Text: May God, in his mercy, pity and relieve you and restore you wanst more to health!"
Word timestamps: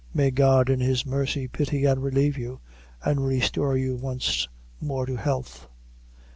May 0.15 0.31
God, 0.31 0.71
in 0.71 0.79
his 0.79 1.05
mercy, 1.05 1.47
pity 1.47 1.85
and 1.85 2.01
relieve 2.01 2.35
you 2.35 2.59
and 3.05 3.23
restore 3.23 3.77
you 3.77 3.95
wanst 3.97 4.49
more 4.79 5.05
to 5.05 5.15
health!" 5.15 5.67